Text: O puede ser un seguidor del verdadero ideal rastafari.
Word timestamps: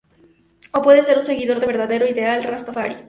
O 0.73 0.81
puede 0.81 1.03
ser 1.03 1.19
un 1.19 1.27
seguidor 1.27 1.59
del 1.59 1.67
verdadero 1.67 2.07
ideal 2.09 2.43
rastafari. 2.43 2.95